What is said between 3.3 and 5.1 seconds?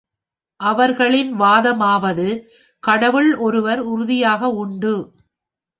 ஒருவர் உறுதியாக உண்டு.